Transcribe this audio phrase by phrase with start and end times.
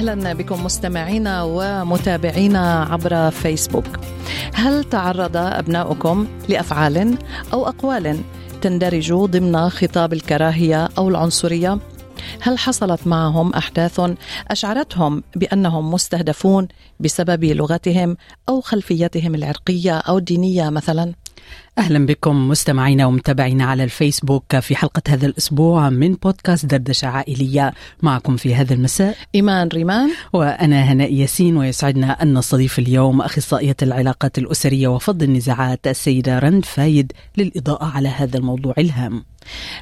[0.00, 3.86] أهلا بكم مستمعينا ومتابعينا عبر فيسبوك.
[4.54, 7.18] هل تعرض أبناؤكم لأفعال
[7.52, 8.20] أو أقوال
[8.60, 11.78] تندرج ضمن خطاب الكراهية أو العنصرية؟
[12.40, 14.00] هل حصلت معهم أحداث
[14.48, 16.68] أشعرتهم بأنهم مستهدفون
[17.00, 18.16] بسبب لغتهم
[18.48, 21.12] أو خلفيتهم العرقية أو الدينية مثلا؟
[21.78, 27.72] أهلا بكم مستمعينا ومتابعينا على الفيسبوك في حلقة هذا الأسبوع من بودكاست دردشة عائلية.
[28.02, 30.10] معكم في هذا المساء إيمان ريمان.
[30.32, 37.12] وأنا هناء ياسين ويسعدنا أن نستضيف اليوم أخصائية العلاقات الأسرية وفض النزاعات السيدة رند فايد
[37.36, 39.24] للإضاءة على هذا الموضوع الهام.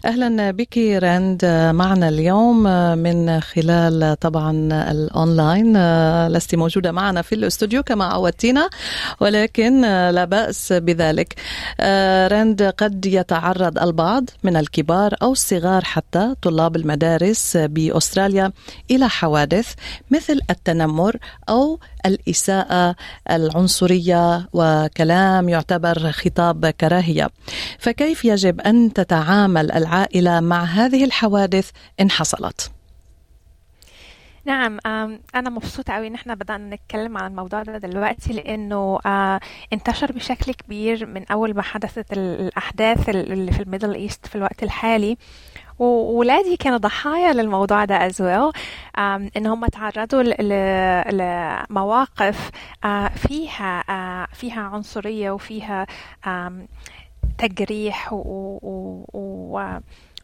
[0.04, 1.44] أهلا بك رند.
[1.74, 2.62] معنا اليوم
[2.98, 4.50] من خلال طبعا
[4.90, 5.76] الأونلاين
[6.28, 8.68] لست موجودة معنا في الأستوديو كما عودتنا
[9.20, 11.34] ولكن لا بأس بذلك.
[12.28, 18.52] رند قد يتعرض البعض من الكبار أو الصغار حتى طلاب المدارس بأستراليا
[18.90, 19.72] إلى حوادث
[20.10, 21.16] مثل التنمر
[21.48, 22.96] أو الإساءة
[23.30, 27.28] العنصرية وكلام يعتبر خطاب كراهية.
[27.78, 31.70] فكيف يجب أن تتعامل العائلة مع هذه الحوادث
[32.00, 32.70] إن حصلت؟
[34.48, 34.78] نعم
[35.34, 39.40] أنا مبسوطة أوي إن إحنا بدأنا نتكلم عن الموضوع ده دلوقتي لأنه آه،
[39.72, 44.62] انتشر بشكل كبير من أول ما حدثت الأحداث اللي في ال Middle East في الوقت
[44.62, 45.16] الحالي.
[45.78, 48.52] وولادي كانوا ضحايا للموضوع ده as well
[49.36, 50.22] إن هم تعرضوا
[51.12, 52.50] لمواقف
[52.84, 55.86] آه، فيها آه، فيها عنصرية وفيها
[57.38, 59.78] تجريح و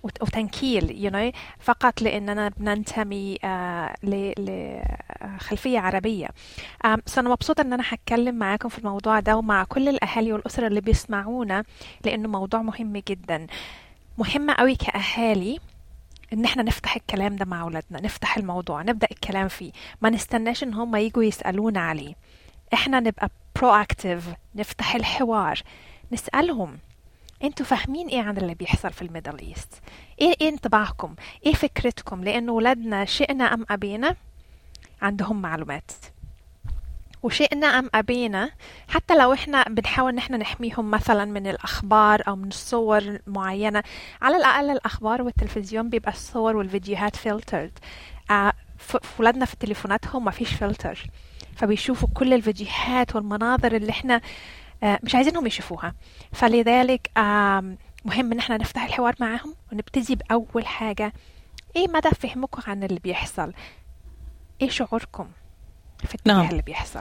[0.04, 6.26] وتنكيل you know, فقط لأننا بننتمي uh, لخلفية عربية.
[6.26, 10.80] um, أنا مبسوطة أن أنا هتكلم معاكم في الموضوع ده ومع كل الأهالي والأسرة اللي
[10.80, 11.64] بيسمعونا
[12.04, 13.46] لأنه موضوع مهم جدا.
[14.18, 15.58] مهمة قوي كأهالي
[16.32, 19.72] إن إحنا نفتح الكلام ده مع أولادنا نفتح الموضوع نبدأ الكلام فيه.
[20.02, 22.14] ما نستناش إن هم يجوا يسألونا عليه.
[22.74, 24.22] إحنا نبقى proactive
[24.54, 25.58] نفتح الحوار
[26.12, 26.78] نسألهم.
[27.42, 29.72] أنتوا فاهمين إيه عن اللي بيحصل في ال Middle East؟
[30.20, 31.14] إيه إيه انطباعكم؟
[31.46, 34.16] إيه فكرتكم؟ لأن ولادنا شئنا ام ابينا
[35.02, 35.90] عندهم معلومات.
[37.22, 38.50] وشئنا ام ابينا
[38.88, 43.82] حتى لو إحنا بنحاول ان إحنا نحميهم مثلا من الأخبار أو من الصور معينة
[44.22, 47.78] على الأقل الأخبار والتلفزيون بيبقى الصور والفيديوهات filtered
[48.30, 48.52] آه
[49.18, 51.06] ولادنا في تليفوناتهم ما فيش فلتر
[51.56, 54.20] فبيشوفوا كل الفيديوهات والمناظر اللي إحنا
[55.02, 55.94] مش عايزينهم يشوفوها.
[56.32, 61.12] فلذلك آه مهم إن إحنا نفتح الحوار معاهم ونبتدي بأول حاجة
[61.76, 63.52] إيه مدى فهمكم عن اللي بيحصل؟
[64.62, 65.28] إيه شعوركم؟
[66.04, 66.50] في الاتجاه نعم.
[66.50, 67.00] اللي بيحصل.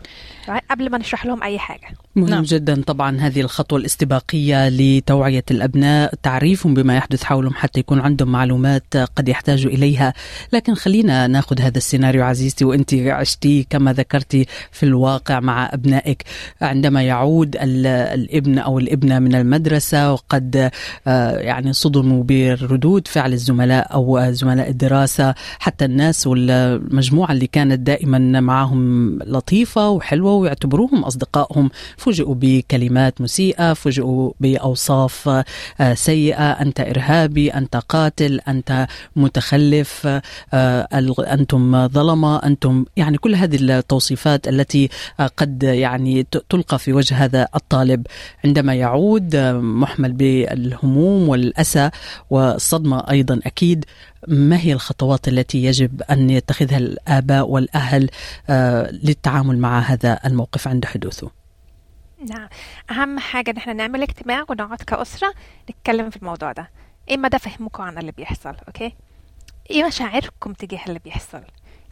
[0.71, 1.87] قبل ما نشرح لهم أي حاجة.
[2.15, 2.43] مهم نعم.
[2.43, 8.97] جدا طبعا هذه الخطوة الاستباقية لتوعية الأبناء تعريفهم بما يحدث حولهم حتى يكون عندهم معلومات
[8.97, 10.13] قد يحتاجوا إليها.
[10.53, 16.23] لكن خلينا نأخذ هذا السيناريو عزيزتي وأنت عشتي كما ذكرتي في الواقع مع أبنائك.
[16.61, 20.71] عندما يعود الابن أو الابنة من المدرسة وقد
[21.07, 28.39] آه، يعني صدموا بردود فعل الزملاء أو زملاء الدراسة حتى الناس والمجموعة اللي كانت دائما
[28.39, 28.92] معهم
[29.25, 31.69] لطيفة وحلوة ويعتبروهم أصدقائهم.
[31.97, 35.43] فوجئوا بكلمات مسيئة فوجئوا بأوصاف
[35.81, 36.51] آه، سيئة.
[36.51, 40.07] أنت إرهابي أنت قاتل أنت متخلف
[40.53, 40.87] آه،
[41.19, 44.89] أنتم ظلمة أنتم يعني كل هذه التوصيفات التي
[45.19, 48.07] آه، قد يعني تلقى في وجه هذا الطالب.
[48.45, 51.89] عندما يعود محمل بالهموم والأسى
[52.29, 53.85] والصدمة أيضا أكيد.
[54.27, 58.09] ما هي الخطوات التي يجب أن يتخذها الآباء والأهل
[58.49, 61.31] آه، للتعامل مع هذا الموقف عند حدوثه؟
[62.29, 62.49] نعم.
[62.91, 65.33] أهم حاجة إن إحنا نعمل اجتماع ونقعد كأسرة
[65.69, 66.69] نتكلم في الموضوع ده.
[67.09, 68.95] إيه مدى فهمكم عن اللي بيحصل أوكي؟
[69.69, 71.41] إيه مشاعركم تجاه اللي بيحصل.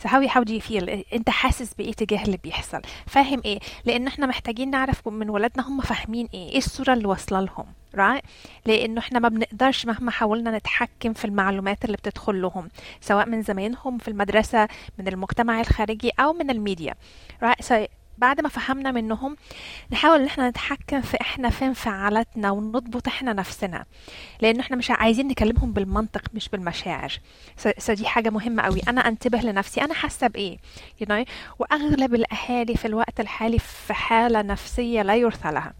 [0.03, 1.03] So how, how do you feel?
[1.13, 5.81] انت حاسس بإيه تجاه اللي بيحصل؟ فاهم إيه؟ لأن إحنا محتاجين نعرف من ولادنا هم
[5.81, 7.65] فاهمين إيه؟ إيه الصورة اللي واصلة لهم؟
[7.97, 8.21] right?
[8.65, 12.69] لأنه إحنا ما بنقدرش مهما حاولنا نتحكم في المعلومات اللي بتدخل لهم
[13.01, 14.67] سواء من زمايلهم في المدرسة
[14.99, 16.93] من المجتمع الخارجي أو من الميديا.
[17.45, 17.65] right?
[17.65, 17.73] So
[18.21, 19.37] بعد ما فهمنا منهم
[19.91, 23.85] نحاول إن إحنا نتحكم في إحنا في انفعالاتنا ونضبط إحنا نفسنا.
[24.41, 27.11] لأنه إحنا مش عايزين نكلمهم بالمنطق مش بالمشاعر.
[27.89, 29.81] دي حاجة مهمة قوي أنا أنتبه لنفسي.
[29.81, 30.57] أنا حاسة بإيه؟
[31.03, 31.25] You know?
[31.59, 35.73] وأغلب الأهالي في الوقت الحالي في حالة نفسية لا يرثى لها.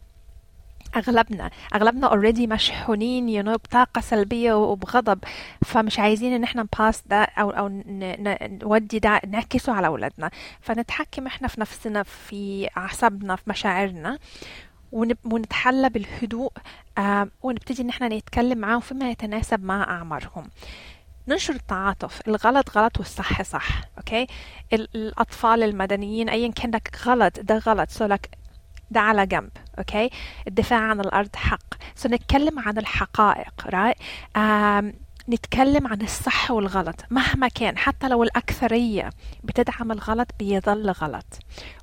[0.95, 5.19] أغلبنا أغلبنا already مشحونين you know, بطاقة سلبية وبغضب
[5.65, 7.67] فمش عايزين إن إحنا ن pass ده أو أو
[8.63, 10.31] نودي ده نعكسه على أولادنا.
[10.61, 14.19] فنتحكم إحنا في نفسنا في أعصابنا في مشاعرنا
[15.25, 16.51] ونتحلى بالهدوء
[17.43, 20.49] ونبتدي إن إحنا نتكلم معاهم فيما يتناسب مع أعمارهم.
[21.27, 24.27] ننشر التعاطف الغلط غلط والصح صح okay
[24.73, 28.29] الأطفال المدنيين ايا كان لك غلط ده غلط so لك
[28.91, 29.49] ده على جنب
[29.80, 30.09] okay؟
[30.47, 31.73] الدفاع عن الأرض حق.
[31.95, 34.01] so نتكلم عن الحقائق right?
[35.29, 36.95] نتكلم عن الصح والغلط.
[37.09, 39.09] مهما كان حتى لو الأكثرية
[39.43, 41.25] بتدعم الغلط بيظل غلط.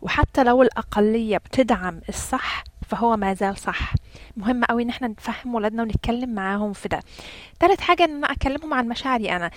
[0.03, 3.95] وحتى لو الأقلية بتدعم الصح فهو ما زال صح.
[4.37, 7.01] مهم قوي إن إحنا نفهم ولادنا ونتكلم معاهم في ده.
[7.61, 9.51] ثالث حاجة إن أنا أكلمهم عن مشاعري أنا.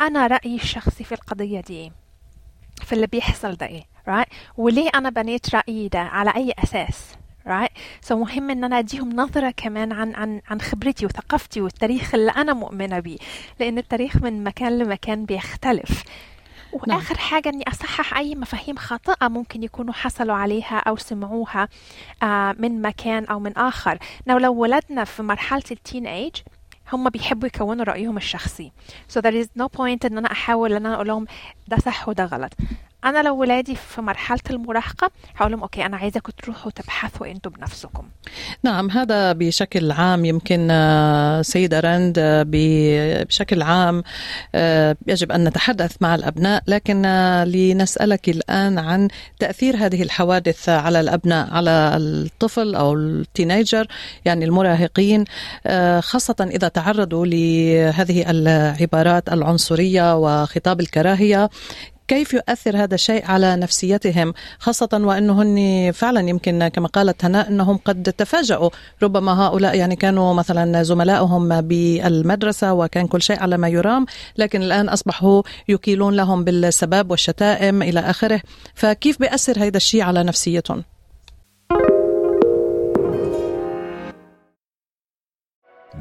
[0.00, 1.92] أنا رأيي الشخصي في القضية دي
[2.84, 4.28] في اللي بيحصل ده إيه right?
[4.56, 7.14] وليه أنا بنيت رأيي ده على أي أساس
[7.48, 7.72] right?
[8.08, 12.52] so مهم إن أنا أديهم نظرة كمان عن عن عن خبرتي وثقافتي والتاريخ اللي أنا
[12.52, 13.18] مؤمنة بيه
[13.60, 16.04] لأن التاريخ من مكان لمكان بيختلف
[16.72, 17.24] وآخر نعم.
[17.24, 21.68] حاجة إني أصحح أي مفاهيم خاطئة ممكن يكونوا حصلوا عليها أو سمعوها
[22.58, 26.34] من مكان أو من آخر لو لو ولدنا في مرحلة التين ايج
[26.92, 28.72] هم بيحبوا يكونوا رأيهم الشخصي.
[29.12, 31.26] So there is no point إن أنا أحاول إن أنا أقول لهم
[31.68, 32.52] ده صح وده غلط.
[33.06, 38.08] أنا لو ولادي في مرحلة المراهقة هقول لهم okay أنا عايزاكم تروحوا تبحثوا أنتم بنفسكم.
[38.62, 40.68] نعم هذا بشكل عام يمكن
[41.42, 44.02] سيدة رند بشكل عام
[45.06, 47.02] يجب أن نتحدث مع الأبناء لكن
[47.46, 49.08] لنسألك الآن عن
[49.38, 53.86] تأثير هذه الحوادث على الأبناء على الطفل أو ال teenager
[54.24, 55.24] يعني المراهقين
[56.00, 61.50] خاصة إذا تعرضوا لهذه العبارات العنصرية وخطاب الكراهية.
[62.08, 68.12] كيف يؤثر هذا الشيء على نفسيتهم خاصة وأنه فعلا يمكن كما قالت هناء أنهم قد
[68.18, 68.70] تفاجؤوا
[69.02, 74.06] ربما هؤلاء يعني كانوا مثلا زملائهم بالمدرسة وكان كل شيء على ما يرام
[74.38, 78.40] لكن الآن أصبحوا يكيلون لهم بالسباب والشتائم إلى آخره
[78.74, 80.84] فكيف بيأثر هذا الشيء على نفسيتهم؟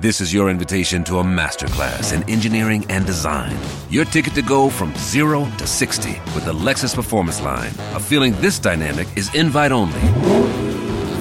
[0.06, 3.57] This is your invitation to a masterclass in engineering and design.
[3.90, 7.72] Your ticket to go from zero to 60 with the Lexus Performance Line.
[7.96, 10.00] A feeling this dynamic is invite only.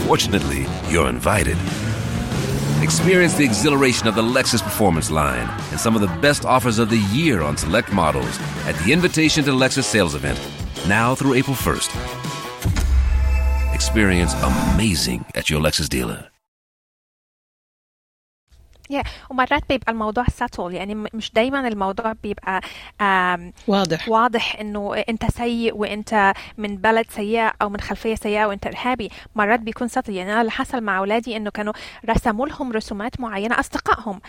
[0.07, 1.57] Fortunately, you're invited.
[2.83, 6.91] Experience the exhilaration of the Lexus Performance Line and some of the best offers of
[6.91, 10.39] the year on select models at the Invitation to Lexus sales event,
[10.87, 11.89] now through April 1st.
[13.75, 16.29] Experience amazing at your Lexus dealer.
[18.93, 19.07] Yeah.
[19.31, 22.61] ومرات بيبقى الموضوع ساتل يعني مش دايما الموضوع بيبقى
[23.69, 24.09] واضح.
[24.09, 29.11] واضح إنه إنت سيء وإنت من بلد سيئة أو من خلفية سيئة وإنت إرهابي.
[29.35, 31.73] مرات بيكون ساتل يعني أنا اللي حصل مع أولادي إنه كانوا
[32.11, 34.21] رسموا لهم رسومات معينة أصدقائهم.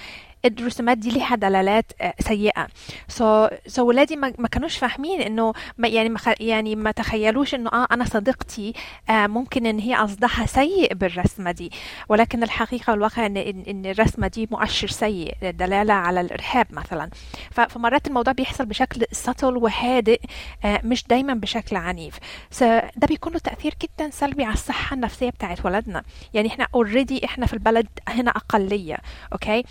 [0.45, 2.67] الرسومات دي ليها دلالات سيئة.
[3.07, 7.55] سو so, so ولادي ما, ما كانوش فاهمين إنه ما يعني ما يعني ما تخيلوش
[7.55, 8.73] إنه آه أنا صديقتي
[9.09, 11.71] آه ممكن إن هي قصدها سيء بالرسمة دي.
[12.09, 17.09] ولكن الحقيقة والواقع إن إن الرسمة دي مؤشر سيء دلالة على الإرهاب مثلا.
[17.51, 20.21] فمرات الموضوع بيحصل بشكل subtle وهادئ
[20.65, 22.17] آه مش دايما بشكل عنيف.
[22.59, 22.63] So
[22.95, 27.45] ده بيكون له تأثير جدا سلبي على الصحة النفسية بتاعت ولدنا يعني إحنا already إحنا
[27.45, 28.97] في البلد هنا أقلية
[29.33, 29.63] okay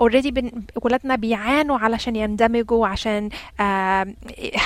[0.00, 0.62] already بن...
[0.82, 3.28] ولادنا بيعانوا علشان يندمجوا عشان
[3.60, 4.14] آه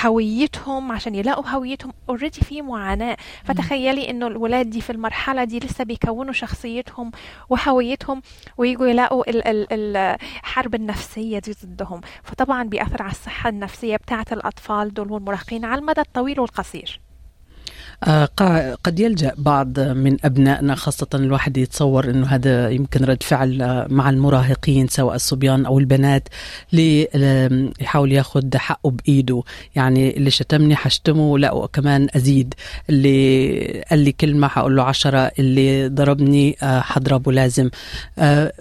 [0.05, 1.93] هويتهم عشان يلاقوا هويتهم.
[2.09, 3.17] already في معاناة.
[3.43, 7.11] فتخيلي إنه الولاد دي في المرحلة دي لسه بيكونوا شخصيتهم
[7.49, 8.21] وهويتهم
[8.57, 9.47] ويجوا يلاقوا ال...
[9.47, 9.97] ال...
[9.97, 12.01] الحرب النفسية دي ضدهم.
[12.23, 16.99] فطبعا بيأثر على الصحة النفسية بتاعة الأطفال دول والمراهقين على المدى الطويل والقصير.
[18.83, 24.87] قد يلجأ بعض من أبنائنا خاصة الواحد يتصور إنه هذا يمكن رد فعل مع المراهقين
[24.87, 26.27] سواء الصبيان أو البنات
[27.81, 29.43] يحاول ياخذ حقه بإيده.
[29.75, 32.53] يعني اللي شتمني حشتمه لا وكمان أزيد.
[32.89, 35.31] اللي قال لي كلمة حقول له عشرة.
[35.39, 37.69] اللي ضربني حضربه لازم.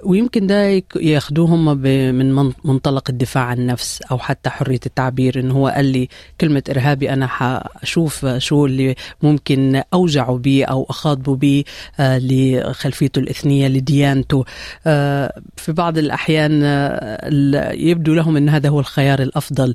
[0.02, 5.40] ويمكن ده ياخذوهم من منطلق الدفاع عن النفس أو حتى حرية التعبير.
[5.40, 6.08] إنه هو قال لي
[6.40, 8.94] كلمة إرهابي أنا حشوف شو اللي
[9.26, 11.64] ممكن أوجعوا به أو أخاضبوا به
[12.00, 14.44] آه لخلفيته الإثنية لديانته.
[14.86, 19.74] آه في بعض الأحيان آه يبدو لهم أن هذا هو الخيار الأفضل.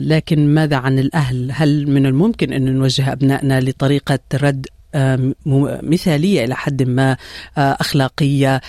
[0.00, 4.66] لكن ماذا عن الأهل؟ هل من الممكن أن نوجه أبنائنا لطريقة رد
[5.82, 7.16] مثالية إلى حد ما
[7.56, 8.60] أخلاقية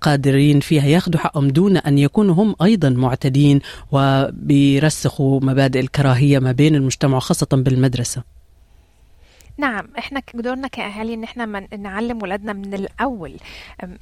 [0.00, 3.60] قادرين فيها؟ ياخذوا حقهم دون أن يكونوا هم أيضا معتدين
[3.92, 8.22] وبيرسخوا مبادئ الكراهية ما بين المجتمع وخاصة بالمدرسة.
[9.58, 13.36] نعم إحنا دورنا كأهالي إن إحنا من نعلم ولادنا من الأول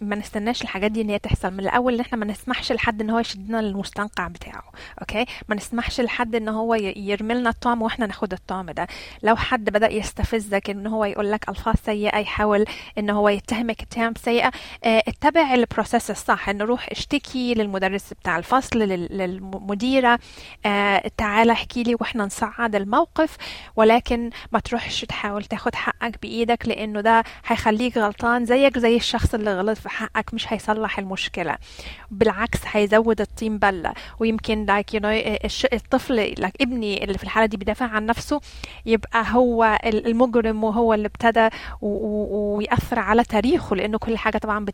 [0.00, 3.10] ما نستناش الحاجات دي إن هي تحصل من الأول إن إحنا ما نسمحش لحد إن
[3.10, 4.62] هو يشدنا للمستنقع بتاعه
[5.00, 8.86] okay؟ ما نسمحش لحد إن هو يرمي لنا الطعم وإحنا ناخد الطعم ده.
[9.22, 12.64] لو حد بدأ يستفزك إن هو يقول لك ألفاظ سيئة يحاول
[12.98, 14.50] إن هو يتهمك اتهام سيئة
[14.84, 20.18] آه اتبع ال process الصح انه روح اشتكي للمدرس بتاع الفصل للمديرة
[20.66, 23.36] آه تعالى احكي لي وإحنا نصعد الموقف
[23.76, 29.54] ولكن ما تروحش تحاول تاخد حقك بإيدك لأنه ده هيخليك غلطان زيك زي الشخص اللي
[29.54, 31.56] غلط في حقك مش هيصلح المشكلة.
[32.10, 33.92] بالعكس هيزود الطين بلة.
[34.18, 35.00] ويمكن like you
[35.72, 38.40] الطفل لك ابني اللي في الحالة دي بيدافع عن نفسه
[38.86, 41.48] يبقى هو المجرم وهو اللي ابتدى
[41.82, 44.64] ويأثر على تاريخه لأنه كل حاجة طبعا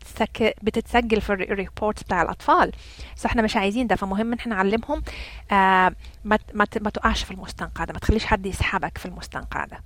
[0.61, 2.71] بتتسجل في ال report بتاع الأطفال.
[3.15, 5.03] بس إحنا مش عايزين ده فمهم إن إحنا نعلمهم
[5.51, 5.91] آه
[6.25, 9.79] ما, ما تقعش في المستنقع ده ما تخليش حد يسحبك في المستنقع ده.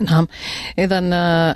[0.00, 0.28] نعم.
[0.78, 1.00] اذا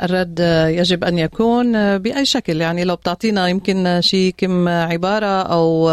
[0.04, 0.38] الرد
[0.78, 2.60] يجب أن يكون بأي شكل.
[2.60, 5.90] يعني لو بتعطينا يمكن شيء كم عبارة أو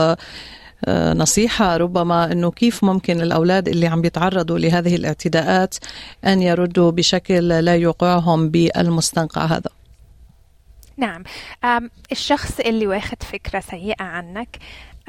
[0.89, 5.75] نصيحة ربما أنه كيف ممكن الأولاد اللي عم بيتعرضوا لهذه الاعتداءات
[6.25, 9.69] أن يردوا بشكل لا يوقعهم بالمستنقع هذا؟
[10.97, 11.23] نعم.
[12.11, 14.57] الشخص اللي واخد فكرة سيئة عنك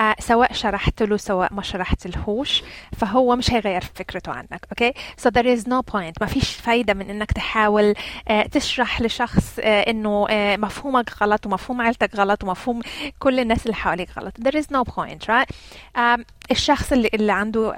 [0.01, 2.63] آه سواء شرحت له سواء ما شرحت لهوش
[2.99, 6.13] فهو مش هيغير فكرته عنك أوكي so there is no point.
[6.21, 7.95] ما فيش فايدة من إنك تحاول
[8.29, 10.27] آه تشرح لشخص آه إنه
[10.57, 12.81] مفهومك غلط ومفهوم عيلتك غلط ومفهوم
[13.19, 14.35] كل الناس اللي حواليك غلط.
[14.51, 15.49] Is no point right
[15.99, 17.75] um, الشخص اللي, اللي عنده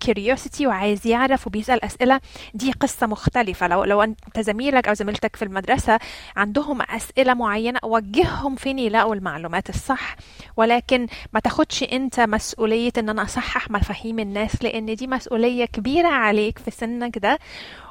[0.00, 2.20] كيوريوسيتي وعايز يعرف وبيسأل أسئلة
[2.54, 3.66] دي قصة مختلفة.
[3.68, 5.98] لو لو أنت زميلك أو زميلتك في المدرسة
[6.36, 10.16] عندهم أسئلة معينة وجههم فين يلاقوا المعلومات الصح
[10.56, 16.58] ولكن ما تاخدش أنت مسؤولية إن أنا أصحح مفاهيم الناس لأن دي مسؤولية كبيرة عليك
[16.58, 17.38] في سنك ده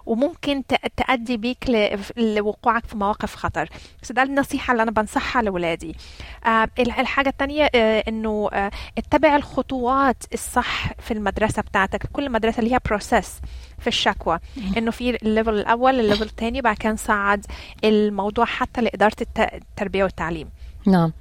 [0.06, 0.64] وممكن
[0.98, 3.70] تأدي بيك لوقوعك في مواقف خطر.
[4.02, 5.96] بس ده النصيحة اللي أنا بنصحها لأولادي
[6.46, 12.08] آه الحاجة الثانية آه إنه آه اتبع الخطوات الصح في المدرسة بتاعتك.
[12.14, 13.40] كل مدرسة ليها process
[13.80, 14.40] في الشكوى.
[14.78, 17.46] انه في ال level الأول ال level الثاني بعد كده نصعد
[17.84, 20.50] الموضوع حتى لإدارة التربية والتعليم.
[20.88, 21.12] نعم.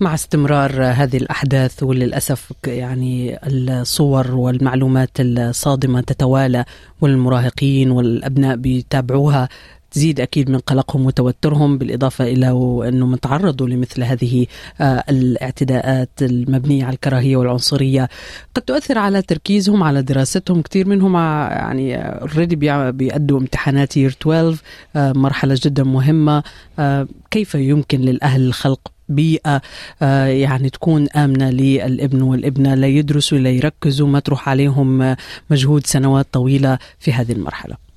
[0.00, 6.64] مع استمرار هذه الأحداث وللأسف يعني الصور والمعلومات الصادمة تتوالى
[7.00, 9.48] والمراهقين والأبناء بيتابعوها
[9.90, 12.48] تزيد أكيد من قلقهم وتوترهم بالإضافة إلى
[12.88, 14.46] أنهم تعرضوا لمثل هذه
[14.80, 18.08] الاعتداءات المبنية على الكراهية والعنصرية.
[18.54, 22.56] قد تؤثر على تركيزهم على دراستهم كثير منهم يعني اوريدي
[22.92, 24.56] بيأدوا امتحانات يير 12
[24.96, 26.42] مرحلة جدا مهمة.
[27.30, 29.62] كيف يمكن للأهل الخلق بيئة
[30.26, 35.16] يعني تكون آمنة للابن والابنة لا يدرسوا لا يركزوا ما تروح عليهم
[35.50, 37.91] مجهود سنوات طويلة في هذه المرحلة.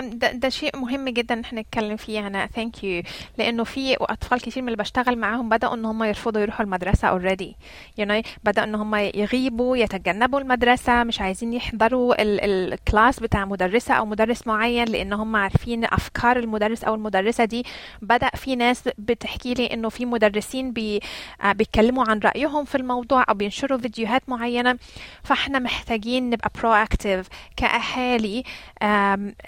[0.00, 2.26] ده, ده شيء مهم جدا إحنا نتكلم فيه.
[2.26, 3.02] أنا thank you
[3.38, 7.56] لأنه في أطفال كتير من اللي بشتغل معاهم بدأوا إن هم يرفضوا يروحوا المدرسة already
[8.00, 13.94] you know بدأوا إن هم يغيبوا يتجنبوا المدرسة مش عايزين يحضروا ال class بتاع مدرسة
[13.94, 17.64] أو مدرس معين لأن هم عارفين أفكار المدرس أو المدرسة دي.
[18.02, 21.00] بدأ في ناس بتحكي لي إنه في مدرسين بي
[21.44, 24.78] بيتكلموا عن رأيهم في الموضوع أو بينشروا فيديوهات معينة.
[25.22, 28.42] فإحنا محتاجين نبقى proactive كاهالي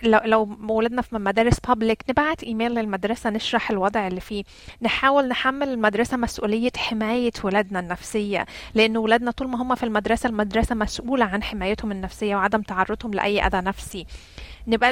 [0.02, 4.44] لو لو ولادنا في مدارس public نبعت إيميل للمدرسة نشرح الوضع اللي فيه.
[4.82, 10.75] نحاول نحمل المدرسة مسؤولية حماية ولادنا النفسية لأن ولادنا طول ما هم في المدرسة المدرسة
[10.75, 14.06] مسؤولة عن حمايتهم النفسية وعدم تعرضهم لأي أذى نفسي.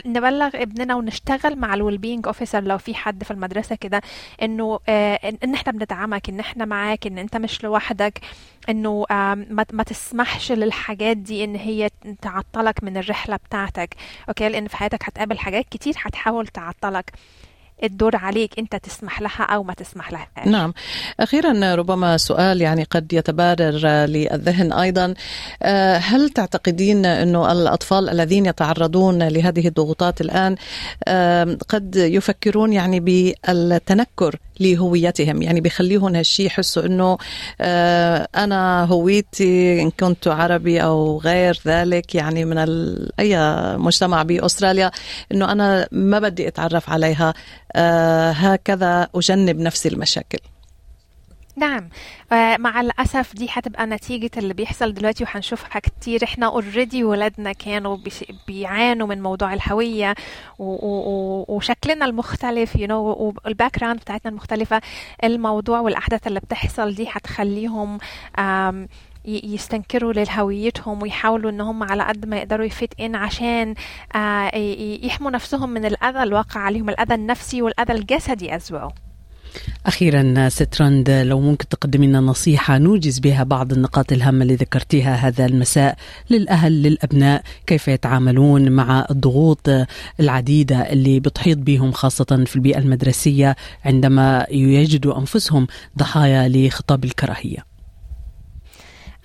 [0.06, 4.00] نبلغ ابننا ونشتغل مع ال well-being officer لو في حد في المدرسة كده
[4.42, 8.20] إنه آه ان إحنا بندعمك إن إحنا معاك إن إنت مش لوحدك
[8.68, 11.90] إنه آه ما, ما تسمحش للحاجات دي إن هي
[12.22, 13.94] تعطلك من الرحلة بتاعتك
[14.28, 17.12] أوكي لأن في حياتك هتقابل حاجات كتير هتحاول تعطلك.
[17.84, 20.74] الدور عليك انت تسمح لها أو ما تسمح لها نعم.
[21.20, 25.14] أخيرا ربما سؤال يعني قد يتبادر للذهن أيضا.
[25.98, 30.56] هل تعتقدين إنه الأطفال الذين يتعرضون لهذه الضغوطات الآن
[31.68, 37.18] قد يفكرون يعني بالتنكر لهويتهم؟ يعني بيخليهم هالشيء يحسوا إنه
[38.44, 42.58] أنا هويتي إن كنت عربي أو غير ذلك يعني من
[43.20, 43.36] أي
[43.78, 44.90] مجتمع بأستراليا
[45.32, 47.34] إنه أنا ما بدي أتعرف عليها
[48.30, 50.38] هكذا أجنب نفسي المشاكل.
[51.56, 51.88] نعم.
[52.32, 56.24] آه، مع الأسف دي هتبقى نتيجة اللي بيحصل دلوقتي وهنشوفها كتير.
[56.24, 57.98] إحنا اوريدي ولادنا كانوا
[58.46, 60.14] بيعانوا من موضوع الهوية
[60.58, 64.80] وشكلنا المختلف you know وال background بتاعتنا المختلفة.
[65.24, 67.98] الموضوع والأحداث اللي بتحصل دي هتخليهم
[69.24, 73.74] يستنكروا لهويتهم ويحاولوا إن هم على قد ما يقدروا يـ fit in عشان
[74.16, 74.56] آه،
[75.02, 78.92] يحموا نفسهم من الأذى الواقع عليهم الأذى النفسي والأذى الجسدي as well.
[79.86, 85.14] أخيرا ست رند لو ممكن تقدمي لنا نصيحة نوجز بها بعض النقاط الهامة اللي ذكرتيها
[85.14, 85.96] هذا المساء
[86.30, 89.70] للأهل للأبناء كيف يتعاملون مع الضغوط
[90.20, 95.66] العديدة اللي بتحيط بهم خاصة في البيئة المدرسية عندما يجدوا أنفسهم
[95.98, 97.73] ضحايا لخطاب الكراهية.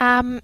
[0.02, 0.42] أم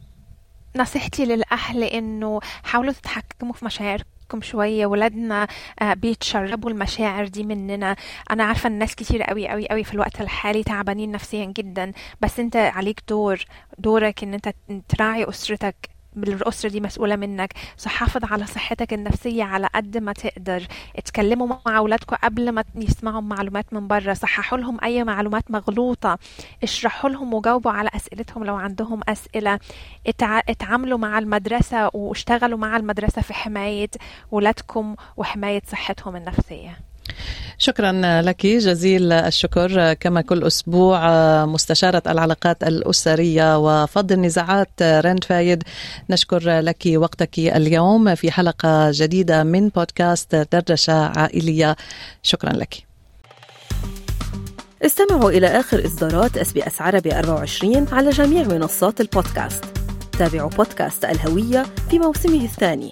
[0.75, 4.85] نصيحتي للأهل إنه حاولوا تتحكموا في مشاعركم شوية.
[4.85, 5.47] ولادنا
[5.81, 7.95] آه، بيتشربوا المشاعر دي مننا.
[8.31, 11.91] أنا عارفة الناس كتير قوي قوي قوي في الوقت الحالي تعبانين نفسيا جدا.
[12.21, 13.45] بس أنت عليك دور
[13.77, 14.53] دورك إن أنت
[14.89, 15.75] تراعي أسرتك
[16.24, 17.53] الأسرة دي مسؤولة منك.
[17.86, 20.67] حافظ على صحتك النفسية على قد ما تقدر.
[20.95, 24.13] اتكلموا مع أولادكم قبل ما يسمعوا معلومات من بره.
[24.13, 26.17] صححوا لهم أي معلومات مغلوطة.
[26.63, 29.60] اشرحوا لهم وجاوبوا على أسئلتهم لو عندهم أسئلة.
[30.07, 30.39] اتع...
[30.50, 33.89] اتعاملوا مع المدرسة واشتغلوا مع المدرسة في حماية
[34.31, 36.79] ولادكم وحماية صحتهم النفسية.
[37.57, 39.93] شكرا لك جزيل الشكر.
[39.93, 41.00] كما كل أسبوع
[41.45, 45.63] مستشارة العلاقات الأسرية وفض النزاعات رند فايد
[46.10, 51.75] نشكر لك وقتك اليوم في حلقة جديدة من بودكاست دردشة عائلية.
[52.24, 52.86] شكرا لك.
[54.86, 59.65] استمعوا إلى آخر إصدارات اس بي إس عربي 24 على جميع منصات البودكاست.
[60.19, 62.91] تابعوا بودكاست الهوية في موسمه الثاني.